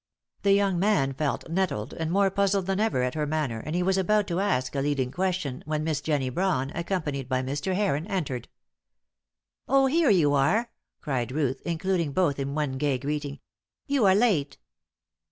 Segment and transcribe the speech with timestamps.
[0.41, 3.83] The young man felt nettled, and more puzzled than ever at her manner, and he
[3.83, 7.75] was about to ask a leading question when Miss Jennie Brawn, accompanied by Mr.
[7.75, 8.47] Heron, entered.
[9.67, 13.41] "Oh, here you are," cried Ruth, including both in one gay greeting.
[13.85, 14.57] "You are late."